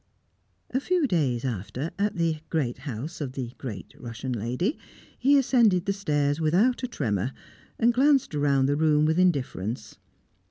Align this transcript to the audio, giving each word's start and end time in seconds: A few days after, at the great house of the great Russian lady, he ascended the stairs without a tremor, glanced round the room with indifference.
A 0.71 0.79
few 0.79 1.05
days 1.05 1.45
after, 1.45 1.91
at 1.99 2.15
the 2.15 2.39
great 2.49 2.79
house 2.89 3.21
of 3.21 3.33
the 3.33 3.51
great 3.59 3.93
Russian 3.99 4.31
lady, 4.33 4.79
he 5.19 5.37
ascended 5.37 5.85
the 5.85 5.93
stairs 5.93 6.41
without 6.41 6.81
a 6.81 6.87
tremor, 6.87 7.33
glanced 7.91 8.33
round 8.33 8.67
the 8.67 8.75
room 8.75 9.05
with 9.05 9.19
indifference. 9.19 9.99